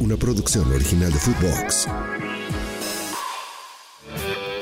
[0.00, 1.88] una producción original de Footbox.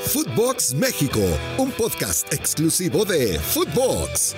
[0.01, 1.19] Footbox México,
[1.57, 4.35] un podcast exclusivo de Footbox.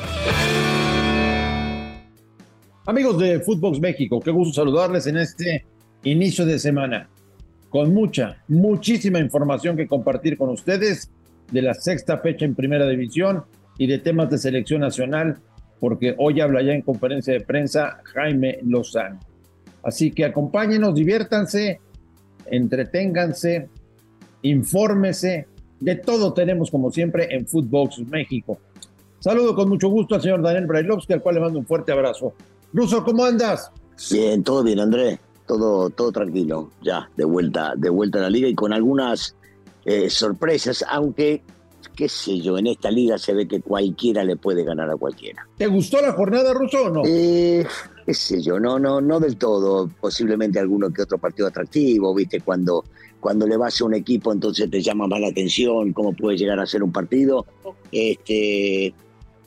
[2.85, 5.65] Amigos de Footbox México, qué gusto saludarles en este
[6.03, 7.09] inicio de semana,
[7.69, 11.11] con mucha, muchísima información que compartir con ustedes
[11.51, 13.43] de la sexta fecha en Primera División
[13.77, 15.37] y de temas de selección nacional,
[15.79, 19.19] porque hoy habla ya en conferencia de prensa Jaime Lozano.
[19.83, 21.79] Así que acompáñenos, diviértanse,
[22.45, 23.69] entreténganse,
[24.41, 25.47] infórmese.
[25.79, 28.57] De todo tenemos, como siempre, en Footbox México.
[29.19, 32.33] Saludo con mucho gusto al señor Daniel Brailovsky, al cual le mando un fuerte abrazo.
[32.73, 33.71] Ruso, ¿cómo andas?
[34.11, 35.19] Bien, todo bien, Andrés.
[35.45, 36.71] Todo, todo tranquilo.
[36.81, 39.35] Ya, de vuelta, de vuelta a la liga y con algunas
[39.85, 41.41] eh, sorpresas, aunque
[41.97, 45.47] qué sé yo, en esta liga se ve que cualquiera le puede ganar a cualquiera.
[45.57, 47.01] ¿Te gustó la jornada, Ruso, o no?
[47.03, 47.65] Eh,
[48.05, 49.89] qué sé yo, no, no, no del todo.
[49.99, 52.85] Posiblemente alguno que otro partido atractivo, viste, cuando,
[53.19, 56.59] cuando le vas a un equipo, entonces te llama más la atención, cómo puede llegar
[56.59, 57.47] a ser un partido.
[57.91, 58.93] Este,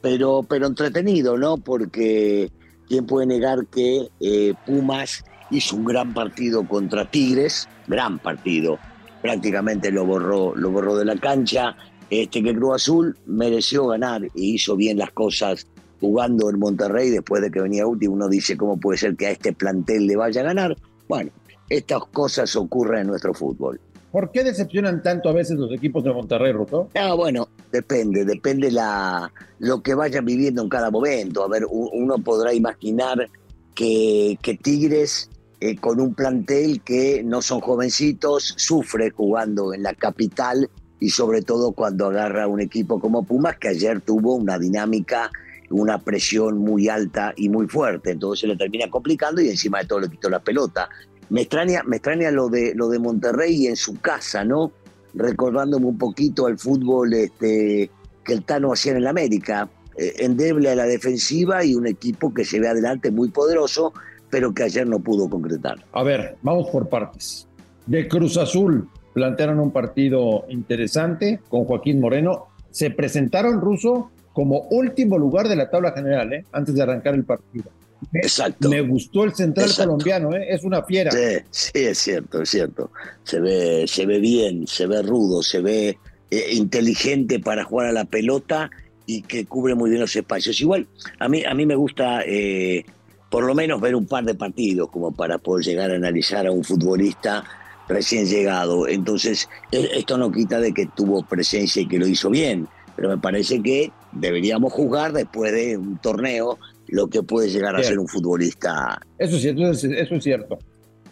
[0.01, 1.57] pero, pero entretenido, ¿no?
[1.57, 2.51] Porque
[2.89, 8.77] quién puede negar que eh, Pumas hizo un gran partido contra Tigres, gran partido.
[9.23, 11.77] Prácticamente lo borró, lo borró de la cancha
[12.11, 15.67] este, que Cruz Azul mereció ganar y hizo bien las cosas
[16.01, 18.15] jugando en Monterrey después de que venía último.
[18.15, 20.77] Uno dice, ¿cómo puede ser que a este plantel le vaya a ganar?
[21.09, 21.31] Bueno,
[21.69, 23.81] estas cosas ocurren en nuestro fútbol.
[24.11, 26.89] ¿Por qué decepcionan tanto a veces los equipos de Monterrey, Ruto?
[26.97, 31.45] Ah, bueno, depende, depende la, lo que vayan viviendo en cada momento.
[31.45, 33.31] A ver, uno podrá imaginar
[33.73, 39.95] que, que Tigres, eh, con un plantel que no son jovencitos, sufre jugando en la
[39.95, 40.69] capital
[41.01, 45.31] y sobre todo cuando agarra un equipo como Pumas, que ayer tuvo una dinámica,
[45.71, 49.87] una presión muy alta y muy fuerte, entonces se le termina complicando y encima de
[49.87, 50.89] todo le quitó la pelota.
[51.31, 54.73] Me extraña, me extraña lo de, lo de Monterrey en su casa, ¿no?
[55.15, 57.91] Recordándome un poquito al fútbol este,
[58.25, 62.35] que el Tano hacía en el América, eh, endeble a la defensiva y un equipo
[62.35, 63.93] que se ve adelante muy poderoso,
[64.29, 65.85] pero que ayer no pudo concretar.
[65.93, 67.47] A ver, vamos por partes.
[67.87, 72.49] De Cruz Azul, plantearon un partido interesante con Joaquín Moreno.
[72.71, 76.45] Se presentaron ruso como último lugar de la tabla general, ¿eh?
[76.53, 77.71] antes de arrancar el partido.
[78.15, 78.69] Exacto.
[78.69, 80.47] Me gustó el central colombiano, ¿eh?
[80.49, 81.11] es una fiera.
[81.11, 82.91] Sí, sí, es cierto, es cierto.
[83.25, 85.99] Se ve, se ve bien, se ve rudo, se ve
[86.31, 88.71] eh, inteligente para jugar a la pelota
[89.05, 90.61] y que cubre muy bien los espacios.
[90.61, 90.87] Igual,
[91.19, 92.85] a mí, a mí me gusta eh,
[93.29, 96.53] por lo menos ver un par de partidos como para poder llegar a analizar a
[96.53, 97.45] un futbolista
[97.91, 98.89] recién llegado.
[98.89, 103.11] Entonces, e, esto no quita de que tuvo presencia y que lo hizo bien, pero
[103.11, 106.59] me parece que deberíamos jugar después de un torneo
[106.89, 109.01] lo que puede llegar a ser un futbolista.
[109.19, 110.59] Eso es cierto, eso es cierto.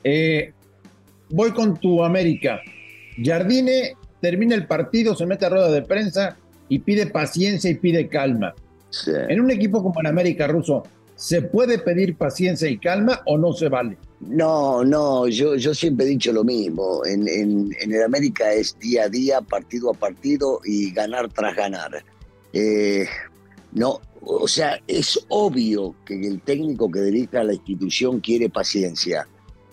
[0.03, 0.53] Eh,
[1.31, 2.61] voy con tu América.
[3.23, 6.37] Jardine termina el partido, se mete a rueda de prensa
[6.69, 8.55] y pide paciencia y pide calma.
[9.29, 10.83] En un equipo como el América Ruso,
[11.19, 13.99] ¿se puede pedir paciencia y calma o no se vale?
[14.21, 17.05] No, no, yo, yo siempre he dicho lo mismo.
[17.05, 22.05] En, en, el América es día a día, partido a partido y ganar tras ganar.
[22.53, 23.05] Eh,
[23.73, 29.27] no, o sea, es obvio que el técnico que dirige a la institución quiere paciencia.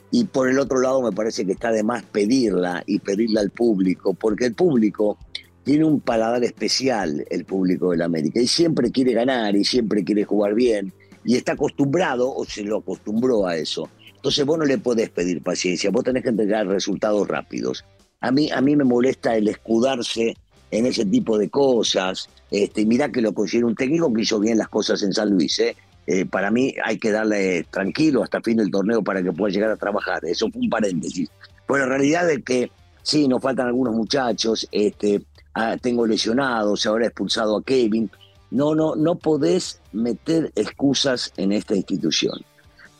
[0.10, 3.52] Y por el otro lado me parece que está de más pedirla y pedirla al
[3.52, 5.20] público, porque el público
[5.64, 10.24] tiene un paladar especial, el público del América, y siempre quiere ganar y siempre quiere
[10.24, 10.94] jugar bien,
[11.26, 13.90] y está acostumbrado o se lo acostumbró a eso.
[14.16, 17.84] Entonces vos no le podés pedir paciencia, vos tenés que entregar resultados rápidos.
[18.22, 20.36] A mí, a mí me molesta el escudarse
[20.72, 22.30] en ese tipo de cosas.
[22.50, 25.60] Este, mirá que lo considero un técnico que hizo bien las cosas en San Luis.
[25.60, 25.76] ¿eh?
[26.08, 29.72] Eh, para mí hay que darle tranquilo hasta fin del torneo para que pueda llegar
[29.72, 30.24] a trabajar.
[30.26, 31.30] Eso fue un paréntesis.
[31.68, 32.72] Pero la realidad es que
[33.02, 34.68] sí, nos faltan algunos muchachos.
[34.72, 35.22] Este,
[35.54, 38.10] ah, tengo lesionados, ahora expulsado a Kevin.
[38.56, 42.40] No, no, no podés meter excusas en esta institución.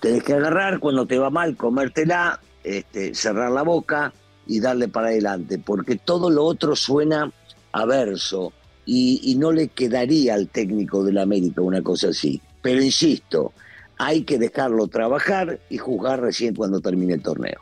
[0.02, 4.14] Tenés que agarrar cuando te va mal, comértela, este, cerrar la boca
[4.46, 7.32] y darle para adelante, porque todo lo otro suena
[7.72, 8.52] averso
[8.86, 12.42] y, y no le quedaría al técnico del América una cosa así.
[12.62, 13.54] Pero insisto,
[13.98, 17.62] hay que dejarlo trabajar y jugar recién cuando termine el torneo.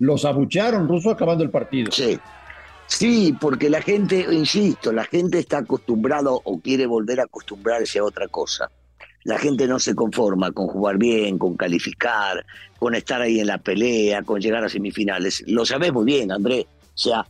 [0.00, 1.92] Los abuchearon, Ruso, acabando el partido.
[1.92, 2.18] Sí.
[2.88, 8.04] Sí, porque la gente, insisto, la gente está acostumbrado o quiere volver a acostumbrarse a
[8.04, 8.70] otra cosa.
[9.24, 12.44] La gente no se conforma con jugar bien, con calificar,
[12.78, 15.44] con estar ahí en la pelea, con llegar a semifinales.
[15.46, 16.66] Lo sabés muy bien, André.
[16.94, 17.26] O sea,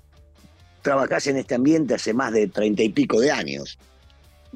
[0.80, 3.78] trabajás en este ambiente hace más de treinta y pico de años.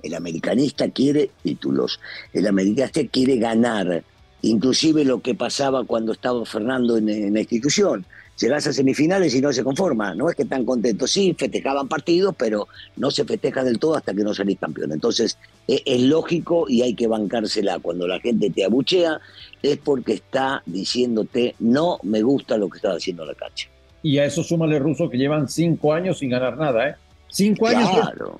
[0.02, 2.00] El americanista quiere títulos,
[2.32, 4.05] el americanista quiere ganar.
[4.43, 8.06] inclusive lo que pasaba cuando estaba Fernando en, la institución.
[8.43, 12.35] Llegás a semifinales y no se conforma, no es que están contentos, sí, festejaban partidos,
[12.37, 12.67] pero
[12.97, 14.93] no se festeja del todo hasta que no salís campeón.
[14.93, 17.79] Entonces, es, es lógico y hay que bancársela.
[17.79, 19.21] Cuando la gente te abuchea,
[19.62, 23.69] es porque está diciéndote, no me gusta lo que estás haciendo en la cancha.
[24.03, 26.94] Y a eso súmale ruso que llevan cinco años sin ganar nada, ¿eh?
[27.29, 27.89] Cinco años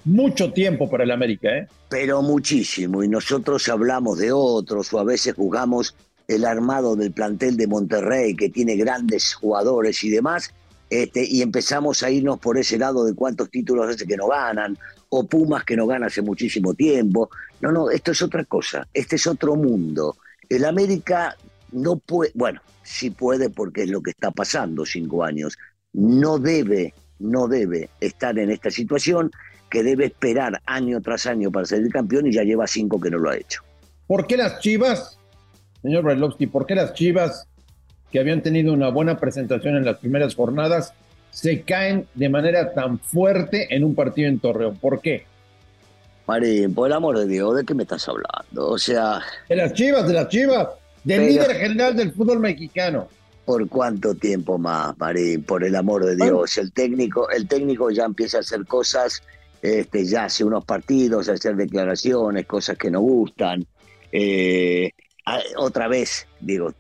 [0.05, 1.67] mucho tiempo para el América, ¿eh?
[1.89, 3.03] Pero muchísimo.
[3.03, 5.95] Y nosotros hablamos de otros o a veces jugamos
[6.33, 10.53] el armado del plantel de Monterrey, que tiene grandes jugadores y demás,
[10.91, 14.77] este, y empezamos a irnos por ese lado de cuántos títulos hace que no ganan,
[15.09, 17.31] o Pumas que no gana hace muchísimo tiempo.
[17.61, 20.17] No, no, esto es otra cosa, este es otro mundo.
[20.49, 21.37] El América
[21.71, 25.57] no puede, bueno, sí puede porque es lo que está pasando cinco años,
[25.93, 29.31] no debe no debe estar en esta situación,
[29.71, 33.19] que debe esperar año tras año para ser campeón y ya lleva cinco que no
[33.19, 33.63] lo ha hecho.
[34.07, 35.19] ¿Por qué las Chivas,
[35.83, 37.49] señor Brailovsky, por qué las Chivas,
[38.11, 40.95] que habían tenido una buena presentación en las primeras jornadas,
[41.31, 44.77] se caen de manera tan fuerte en un partido en Torreón?
[44.77, 45.25] ¿Por qué?
[46.27, 48.69] Marín, por el amor de Dios, ¿de qué me estás hablando?
[48.69, 49.21] O sea...
[49.49, 50.69] De las Chivas, de las Chivas,
[51.05, 53.09] del líder general del fútbol mexicano.
[53.45, 55.43] ¿Por cuánto tiempo más, Marín?
[55.43, 56.57] Por el amor de Dios.
[56.59, 59.21] El técnico, el técnico ya empieza a hacer cosas,
[59.63, 63.67] este, ya hace unos partidos, a hacer declaraciones, cosas que no gustan.
[64.13, 64.93] Eh,
[65.57, 66.73] otra vez, digo,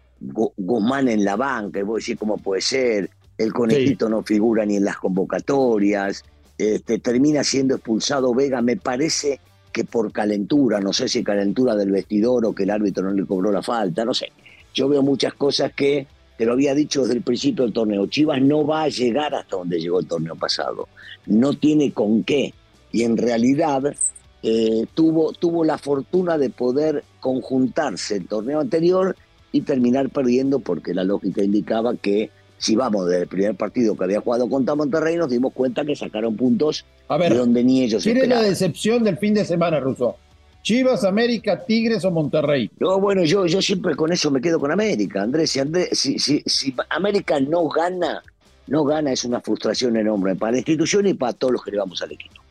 [0.57, 4.65] Guzmán en la banca, y voy a decir cómo puede ser, el conejito no figura
[4.65, 6.25] ni en las convocatorias,
[6.59, 9.41] este, termina siendo expulsado Vega, me parece
[9.73, 13.25] que por calentura, no sé si calentura del vestidor o que el árbitro no le
[13.25, 14.31] cobró la falta, no sé.
[14.75, 16.07] Yo veo muchas cosas que
[16.37, 19.57] te lo había dicho desde el principio del torneo, Chivas no va a llegar hasta
[19.57, 20.89] donde llegó el torneo pasado,
[21.27, 22.53] no tiene con qué.
[22.91, 23.95] Y en realidad
[24.43, 29.17] eh, tuvo, tuvo la fortuna de poder conjuntarse el torneo anterior
[29.53, 34.21] y terminar perdiendo porque la lógica indicaba que si vamos del primer partido que había
[34.21, 38.29] jugado contra Monterrey, nos dimos cuenta que sacaron puntos de donde ni ellos ¿Quién es
[38.29, 40.17] la decepción del fin de semana, Russo?
[40.63, 42.71] Chivas, América, Tigres o Monterrey.
[42.79, 45.51] No, bueno, yo, yo siempre con eso me quedo con América, Andrés.
[45.51, 48.23] Si, si, si, América no gana,
[48.69, 51.79] no gana es una frustración enorme para la institución y para todos los que le
[51.79, 52.42] vamos al equipo.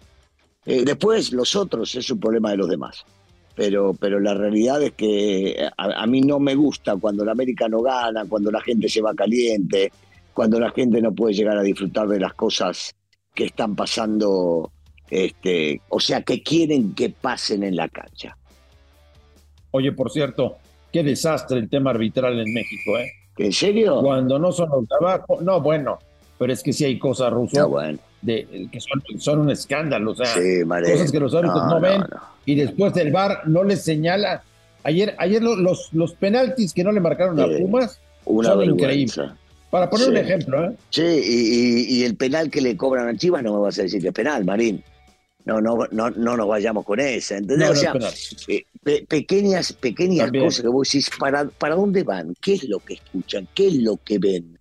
[0.65, 3.05] Eh, después, los otros es un problema de los demás.
[3.55, 7.67] Pero, pero la realidad es que a, a, mí no me gusta cuando la América
[7.67, 9.91] no gana, cuando la gente se va caliente,
[10.33, 12.95] cuando la gente no puede llegar a disfrutar de las cosas
[13.35, 14.71] que están pasando
[15.11, 18.37] este, o sea, que quieren que pasen en la cancha.
[19.71, 20.57] Oye, por cierto,
[20.91, 23.11] qué desastre el tema arbitral en México, ¿eh?
[23.37, 23.99] ¿En serio?
[24.01, 25.99] Cuando no son los trabajos, no, bueno,
[26.37, 27.67] pero es que sí hay cosas rusas
[28.21, 28.79] de, que
[29.17, 32.03] son, un escándalo, o sea, cosas que los árbitros no, ven
[32.45, 34.43] y después del VAR no les señala.
[34.83, 39.19] Ayer, ayer los, los penaltis que no le marcaron a Pumas son increíbles.
[39.69, 40.75] Para poner un ejemplo, ¿eh?
[40.89, 44.01] Sí, y, y, el penal que le cobran a Chivas no me vas a decir
[44.01, 44.83] que es penal, Marín
[45.45, 47.69] no, no, no, no nos vayamos con esa, ¿entendés?
[47.69, 47.93] o sea,
[48.47, 48.65] eh,
[49.07, 52.35] pequeñas, pequeñas cosas que vos decís, ¿para, ¿para dónde van?
[52.41, 53.47] ¿Qué es lo que escuchan?
[53.53, 54.57] ¿Qué es lo que ven?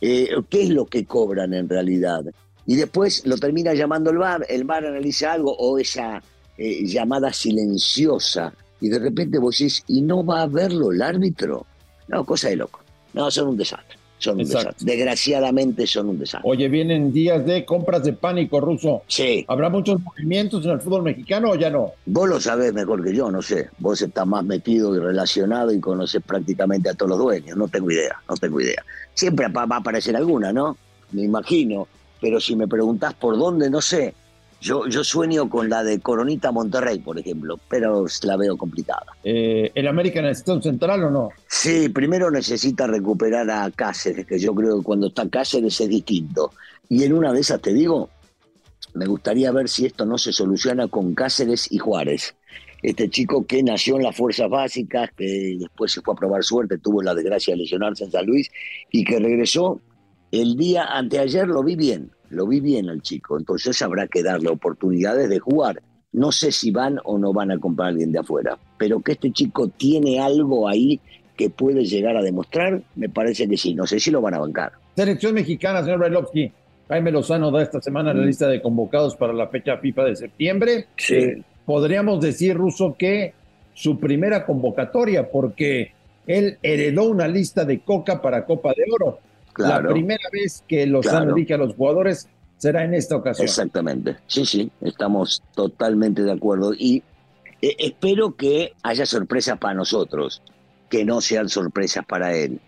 [0.00, 2.22] Eh, ¿Qué es lo que cobran en realidad?
[2.68, 6.22] Y después lo termina llamando el bar, el bar analiza algo o esa
[6.56, 11.66] eh, llamada silenciosa y de repente vos decís, ¿y no va a verlo el árbitro?
[12.06, 12.80] No, cosa de loco.
[13.14, 14.74] No, son un desastre son un desastre.
[14.80, 16.50] Desgraciadamente son un desastre.
[16.50, 19.02] Oye, vienen días de compras de pánico ruso.
[19.06, 19.44] Sí.
[19.48, 21.92] ¿Habrá muchos movimientos en el fútbol mexicano o ya no?
[22.06, 23.68] Vos lo sabés mejor que yo, no sé.
[23.78, 27.56] Vos estás más metido y relacionado y conoces prácticamente a todos los dueños.
[27.56, 28.84] No tengo idea, no tengo idea.
[29.14, 30.76] Siempre va a aparecer alguna, ¿no?
[31.12, 31.86] Me imagino.
[32.20, 34.14] Pero si me preguntás por dónde, no sé.
[34.60, 39.06] Yo, yo sueño con la de Coronita Monterrey, por ejemplo, pero la veo complicada.
[39.22, 41.30] Eh, ¿El América necesita un central o no?
[41.46, 46.52] Sí, primero necesita recuperar a Cáceres, que yo creo que cuando está Cáceres es distinto.
[46.88, 48.10] Y en una de esas te digo,
[48.94, 52.34] me gustaría ver si esto no se soluciona con Cáceres y Juárez.
[52.82, 56.78] Este chico que nació en las fuerzas básicas, que después se fue a probar suerte,
[56.78, 58.50] tuvo la desgracia de lesionarse en San Luis
[58.90, 59.80] y que regresó
[60.32, 64.50] el día anteayer, lo vi bien, lo vi bien al chico, entonces habrá que darle
[64.50, 65.82] oportunidades de jugar.
[66.12, 69.12] No sé si van o no van a comprar a alguien de afuera, pero que
[69.12, 71.00] este chico tiene algo ahí
[71.36, 73.74] que puede llegar a demostrar, me parece que sí.
[73.74, 74.72] No sé si lo van a bancar.
[74.96, 76.50] Selección mexicana, señor Brailovsky.
[76.88, 78.26] Jaime Lozano da esta semana la mm.
[78.26, 80.86] lista de convocados para la fecha FIFA de septiembre.
[80.96, 81.14] Sí.
[81.14, 83.34] Eh, podríamos decir, Ruso, que
[83.74, 85.92] su primera convocatoria, porque
[86.26, 89.20] él heredó una lista de coca para Copa de Oro.
[89.58, 91.34] La primera vez que los claro.
[91.34, 93.46] a los jugadores será en esta ocasión.
[93.46, 94.16] Exactamente.
[94.26, 96.72] Sí, sí, estamos totalmente de acuerdo.
[96.74, 97.02] Y
[97.60, 100.42] eh, espero que haya sorpresas para nosotros.
[100.88, 102.60] que no sean sorpresas para él.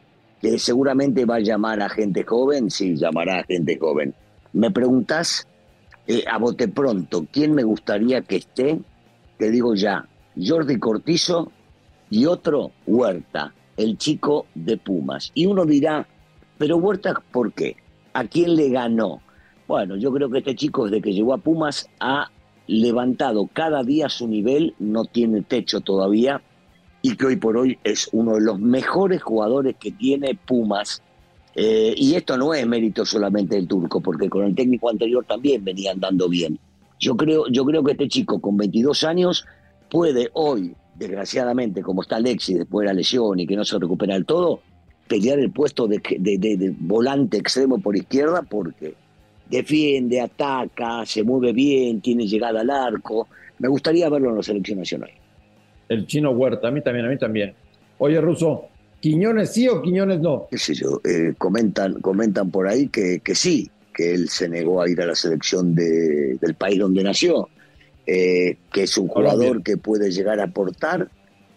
[0.42, 4.14] Que seguramente va a llamar a gente joven, sí, llamará a gente joven.
[4.52, 5.46] Me preguntás
[6.06, 8.80] eh, a bote pronto, ¿quién me gustaría que esté?
[9.38, 10.06] Te digo ya,
[10.36, 11.52] Jordi Cortizo
[12.10, 15.30] y otro, Huerta, el chico de Pumas.
[15.34, 16.06] Y uno dirá,
[16.60, 17.76] pero Huerta, ¿por qué?
[18.12, 19.22] ¿A quién le ganó?
[19.66, 22.30] Bueno, yo creo que este chico desde que llegó a Pumas ha
[22.66, 26.42] levantado cada día su nivel, no tiene techo todavía,
[27.00, 31.02] y que hoy por hoy es uno de los mejores jugadores que tiene Pumas.
[31.54, 35.64] Eh, y esto no es mérito solamente del turco, porque con el técnico anterior también
[35.64, 36.58] venía andando bien.
[36.98, 39.46] Yo creo, yo creo que este chico con 22 años
[39.90, 44.12] puede hoy, desgraciadamente, como está Alexis después de la lesión y que no se recupera
[44.12, 44.60] del todo,
[45.10, 48.94] pelear el puesto de, de volante extremo por izquierda porque
[49.50, 53.26] defiende, ataca, se mueve bien, tiene llegada al arco.
[53.58, 55.10] Me gustaría verlo en la selección nacional.
[55.88, 57.52] El chino Huerta, a mí también, a mí también.
[57.98, 58.68] Oye, Russo,
[59.00, 60.46] ¿Quiñones sí o Quiñones no?
[60.48, 61.00] ¿Qué sé yo?
[61.04, 65.06] Eh, comentan, comentan por ahí que, que sí, que él se negó a ir a
[65.06, 67.48] la selección de, del país donde nació,
[68.06, 71.08] eh, que es un jugador que puede llegar a aportar,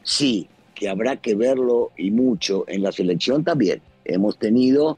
[0.02, 0.48] sí,
[0.84, 3.82] que habrá que verlo y mucho en la selección también.
[4.04, 4.98] Hemos tenido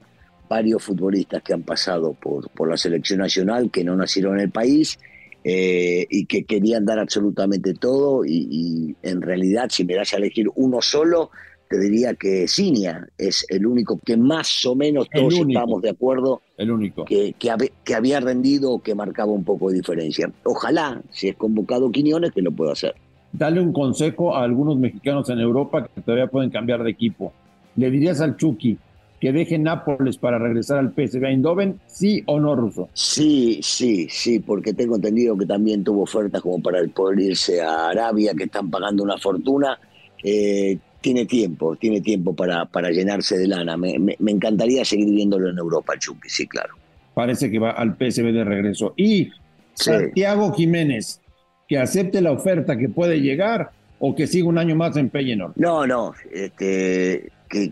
[0.50, 4.50] varios futbolistas que han pasado por, por la selección nacional, que no nacieron en el
[4.50, 4.98] país
[5.44, 10.48] eh, y que querían dar absolutamente todo y, en realidad si me das a elegir
[10.56, 11.30] uno solo,
[11.70, 16.42] te diría que Cinia es el único que más o menos todos estamos de acuerdo
[16.58, 17.06] el único.
[17.06, 20.32] Que, que, había rendido o que marcaba un poco de diferencia.
[20.46, 22.96] Ojalá, si es convocado Quiñones, que lo pueda hacer.
[23.38, 27.34] Dale un consejo a algunos mexicanos en Europa que todavía pueden cambiar de equipo.
[27.76, 28.78] Le dirías al Chucky,
[29.20, 32.88] que deje Nápoles para regresar al PSV Eindhoven, sí o no, Ruso?
[32.94, 37.90] Sí, sí, sí, porque tengo entendido que también tuvo ofertas como para poder irse a
[37.90, 39.78] Arabia, que están pagando una fortuna.
[40.24, 43.76] Eh, tiene tiempo, tiene tiempo para, para llenarse de lana.
[43.76, 46.76] Me, encantaría seguir viéndolo en Europa, Chucky, sí, claro.
[47.14, 48.94] Parece que va al PSV de regreso.
[48.96, 49.30] Y
[49.74, 51.20] Santiago Jiménez,
[51.68, 55.54] que acepte la oferta que puede llegar o que siga un año más en Pellenor.
[55.56, 57.72] No, no, este, que,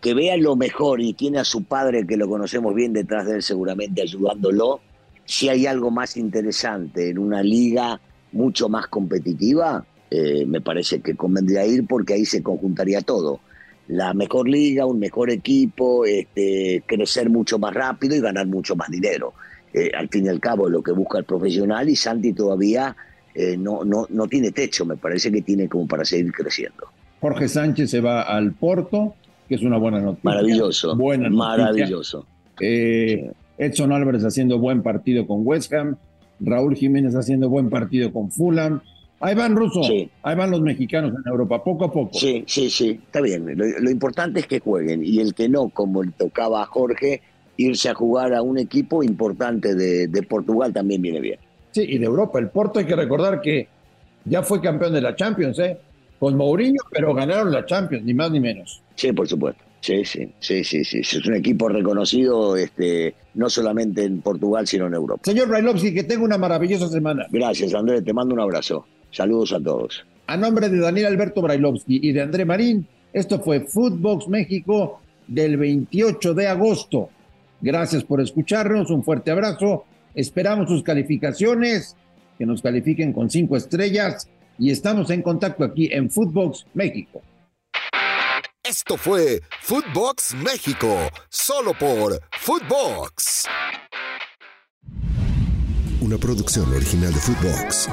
[0.00, 3.36] que, vea lo mejor y tiene a su padre, que lo conocemos bien detrás de
[3.36, 4.80] él, seguramente ayudándolo.
[5.24, 8.00] Si hay algo más interesante en una liga
[8.32, 13.40] mucho más competitiva, eh, me parece que convendría ir porque ahí se conjuntaría todo.
[13.88, 18.90] La mejor liga, un mejor equipo, este, crecer mucho más rápido y ganar mucho más
[18.90, 19.34] dinero.
[19.72, 22.96] Eh, al fin y al cabo, lo que busca el profesional y Santi todavía
[23.40, 26.88] eh, no, no, no tiene techo, me parece que tiene como para seguir creciendo.
[27.20, 29.14] Jorge Sánchez se va al Porto,
[29.48, 30.28] que es una buena noticia.
[30.28, 30.96] Maravilloso.
[30.96, 32.26] Buena Maravilloso.
[32.60, 35.94] Eh, Edson Álvarez haciendo buen partido con West Ham,
[36.40, 38.80] Raúl Jiménez haciendo buen partido con Fulham.
[39.20, 39.82] Ahí van Russo,
[40.22, 42.18] ahí van los mexicanos en Europa, poco a poco.
[42.18, 43.46] Sí, sí, sí, está bien.
[43.56, 47.22] Lo, importante es que jueguen y el que no, como le tocaba a Jorge,
[47.56, 51.38] irse a jugar a un equipo importante de, de Portugal también viene bien.
[51.78, 52.40] Sí, y de Europa.
[52.40, 53.68] El Porto hay que recordar que
[54.24, 55.78] ya fue campeón de la Champions, ¿eh?
[56.18, 58.82] Con Mourinho, pero ganaron la Champions, ni más ni menos.
[58.96, 59.62] Sí, por supuesto.
[59.80, 60.98] Sí, sí, sí, sí, sí.
[60.98, 65.22] Es un equipo reconocido este, no solamente en Portugal, sino en Europa.
[65.24, 67.26] Señor Brailovsky, que tenga una maravillosa semana.
[67.30, 68.02] Gracias, Andrés.
[68.02, 68.84] Te mando un abrazo.
[69.12, 70.04] Saludos a todos.
[70.26, 75.56] A nombre de Daniel Alberto Brailovsky y de André Marín, esto fue Footbox México del
[75.56, 77.10] 28 de agosto.
[77.60, 78.90] Gracias por escucharnos.
[78.90, 79.84] Un fuerte abrazo.
[80.14, 81.96] Esperamos sus calificaciones,
[82.38, 84.28] que nos califiquen con cinco estrellas.
[84.58, 87.22] Y estamos en contacto aquí en Footbox México.
[88.64, 90.94] Esto fue Footbox México,
[91.30, 93.46] solo por Footbox.
[96.00, 97.88] Una producción original de Footbox.